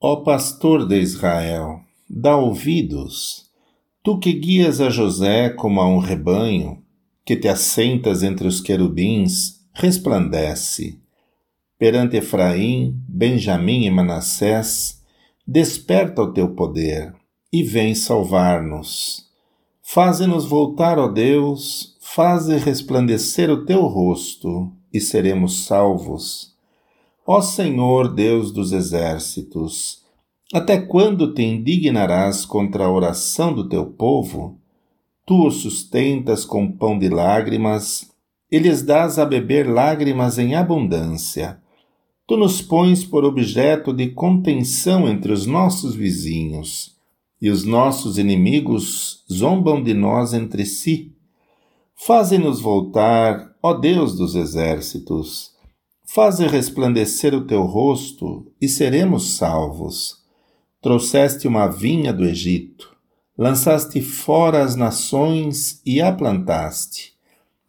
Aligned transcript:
Ó 0.00 0.22
pastor 0.22 0.86
de 0.86 1.00
Israel, 1.00 1.80
dá 2.08 2.36
ouvidos, 2.36 3.50
tu 4.00 4.20
que 4.20 4.32
guias 4.32 4.80
a 4.80 4.90
José 4.90 5.50
como 5.50 5.80
a 5.80 5.88
um 5.88 5.98
rebanho, 5.98 6.80
que 7.24 7.34
te 7.34 7.48
assentas 7.48 8.22
entre 8.22 8.46
os 8.46 8.60
querubins, 8.60 9.60
resplandece. 9.74 11.00
Perante 11.76 12.18
Efraim, 12.18 12.94
Benjamim 13.08 13.86
e 13.86 13.90
Manassés, 13.90 15.02
desperta 15.44 16.22
o 16.22 16.32
teu 16.32 16.54
poder 16.54 17.12
e 17.52 17.64
vem 17.64 17.92
salvar-nos. 17.92 19.26
Faze-nos 19.82 20.44
voltar, 20.44 20.96
ó 20.96 21.08
Deus, 21.08 21.96
faze 22.00 22.56
resplandecer 22.56 23.50
o 23.50 23.64
teu 23.64 23.82
rosto 23.86 24.72
e 24.92 25.00
seremos 25.00 25.64
salvos. 25.64 26.56
Ó 27.30 27.42
Senhor 27.42 28.14
Deus 28.14 28.50
dos 28.50 28.72
exércitos, 28.72 30.02
até 30.50 30.80
quando 30.80 31.34
te 31.34 31.42
indignarás 31.42 32.46
contra 32.46 32.86
a 32.86 32.90
oração 32.90 33.52
do 33.52 33.68
teu 33.68 33.84
povo? 33.84 34.58
Tu 35.26 35.46
os 35.46 35.56
sustentas 35.56 36.46
com 36.46 36.72
pão 36.72 36.98
de 36.98 37.10
lágrimas 37.10 38.10
e 38.50 38.58
lhes 38.58 38.80
dás 38.80 39.18
a 39.18 39.26
beber 39.26 39.68
lágrimas 39.68 40.38
em 40.38 40.54
abundância. 40.54 41.60
Tu 42.26 42.34
nos 42.34 42.62
pões 42.62 43.04
por 43.04 43.26
objeto 43.26 43.92
de 43.92 44.08
contenção 44.08 45.06
entre 45.06 45.30
os 45.30 45.44
nossos 45.44 45.94
vizinhos, 45.94 46.96
e 47.42 47.50
os 47.50 47.62
nossos 47.62 48.16
inimigos 48.16 49.22
zombam 49.30 49.82
de 49.82 49.92
nós 49.92 50.32
entre 50.32 50.64
si. 50.64 51.12
Faze-nos 51.94 52.58
voltar, 52.58 53.54
ó 53.62 53.74
Deus 53.74 54.16
dos 54.16 54.34
exércitos, 54.34 55.57
Faze 56.10 56.46
resplandecer 56.46 57.34
o 57.34 57.44
teu 57.44 57.64
rosto 57.64 58.50
e 58.58 58.66
seremos 58.66 59.36
salvos. 59.36 60.16
Trouxeste 60.80 61.46
uma 61.46 61.66
vinha 61.66 62.14
do 62.14 62.24
Egito, 62.24 62.96
lançaste 63.36 64.00
fora 64.00 64.62
as 64.62 64.74
nações 64.74 65.82
e 65.84 66.00
a 66.00 66.10
plantaste. 66.10 67.12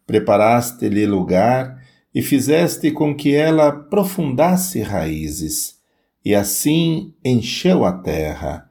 Preparaste-lhe 0.06 1.04
lugar 1.04 1.84
e 2.14 2.22
fizeste 2.22 2.90
com 2.90 3.14
que 3.14 3.34
ela 3.34 3.68
aprofundasse 3.68 4.80
raízes, 4.80 5.76
e 6.24 6.34
assim 6.34 7.12
encheu 7.22 7.84
a 7.84 7.92
terra. 7.92 8.70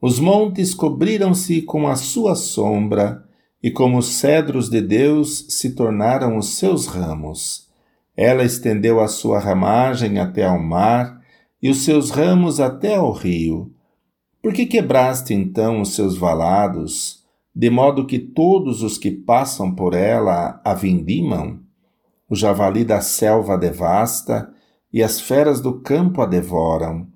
Os 0.00 0.20
montes 0.20 0.72
cobriram-se 0.72 1.60
com 1.62 1.88
a 1.88 1.96
sua 1.96 2.36
sombra, 2.36 3.24
e 3.60 3.68
como 3.68 3.98
os 3.98 4.06
cedros 4.06 4.70
de 4.70 4.80
Deus 4.80 5.44
se 5.48 5.70
tornaram 5.70 6.38
os 6.38 6.50
seus 6.50 6.86
ramos. 6.86 7.67
Ela 8.18 8.42
estendeu 8.42 8.98
a 8.98 9.06
sua 9.06 9.38
ramagem 9.38 10.18
até 10.18 10.44
ao 10.44 10.58
mar 10.58 11.20
e 11.62 11.70
os 11.70 11.84
seus 11.84 12.10
ramos 12.10 12.58
até 12.58 12.96
ao 12.96 13.12
rio. 13.12 13.72
Por 14.42 14.52
que 14.52 14.66
quebraste 14.66 15.32
então 15.32 15.80
os 15.80 15.94
seus 15.94 16.18
valados, 16.18 17.22
de 17.54 17.70
modo 17.70 18.04
que 18.04 18.18
todos 18.18 18.82
os 18.82 18.98
que 18.98 19.12
passam 19.12 19.72
por 19.72 19.94
ela 19.94 20.60
a 20.64 20.74
vindimam? 20.74 21.60
O 22.28 22.34
javali 22.34 22.84
da 22.84 23.00
selva 23.00 23.54
a 23.54 23.56
devasta 23.56 24.52
e 24.92 25.00
as 25.00 25.20
feras 25.20 25.60
do 25.60 25.80
campo 25.80 26.20
a 26.20 26.26
devoram. 26.26 27.06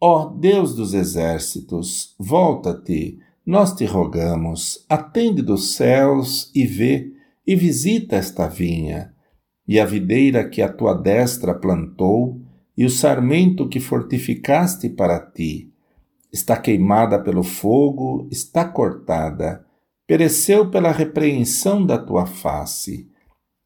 Ó 0.00 0.26
Deus 0.26 0.76
dos 0.76 0.94
exércitos, 0.94 2.14
volta-te, 2.16 3.18
nós 3.44 3.74
te 3.74 3.84
rogamos, 3.84 4.86
atende 4.88 5.42
dos 5.42 5.74
céus 5.74 6.52
e 6.54 6.64
vê, 6.64 7.12
e 7.44 7.56
visita 7.56 8.14
esta 8.14 8.46
vinha 8.46 9.12
e 9.70 9.78
a 9.78 9.86
videira 9.86 10.48
que 10.48 10.60
a 10.60 10.68
tua 10.68 10.92
destra 10.92 11.54
plantou, 11.54 12.40
e 12.76 12.84
o 12.84 12.90
sarmento 12.90 13.68
que 13.68 13.78
fortificaste 13.78 14.88
para 14.88 15.20
ti. 15.20 15.72
Está 16.32 16.56
queimada 16.56 17.20
pelo 17.20 17.44
fogo, 17.44 18.26
está 18.32 18.64
cortada, 18.64 19.64
pereceu 20.08 20.70
pela 20.70 20.90
repreensão 20.90 21.86
da 21.86 21.96
tua 21.96 22.26
face. 22.26 23.08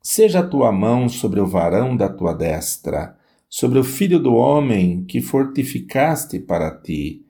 Seja 0.03 0.41
a 0.41 0.47
tua 0.47 0.71
mão 0.71 1.09
sobre 1.09 1.41
o 1.41 1.47
varão 1.47 1.97
da 1.97 2.11
tua 2.11 2.35
destra, 2.35 3.17
sobre 3.49 3.79
o 3.79 3.85
filho 3.85 4.19
do 4.19 4.35
homem 4.35 5.07
que 5.07 5.23
fortificaste 5.23 6.39
para 6.39 6.71
ti. 6.71 7.25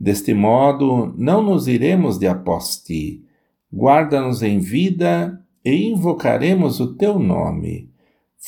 Deste 0.00 0.34
modo, 0.34 1.14
não 1.16 1.44
nos 1.44 1.68
iremos 1.68 2.18
de 2.18 2.26
após 2.26 2.76
ti. 2.78 3.24
Guarda-nos 3.72 4.42
em 4.42 4.58
vida 4.58 5.40
e 5.64 5.90
invocaremos 5.92 6.80
o 6.80 6.96
teu 6.96 7.20
nome. 7.20 7.94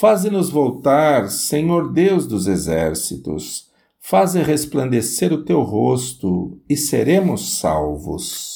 Faze-nos 0.00 0.48
voltar, 0.48 1.28
Senhor 1.28 1.92
Deus 1.92 2.24
dos 2.24 2.46
exércitos, 2.46 3.66
faze 3.98 4.40
resplandecer 4.40 5.32
o 5.32 5.44
teu 5.44 5.62
rosto 5.62 6.56
e 6.68 6.76
seremos 6.76 7.58
salvos. 7.58 8.48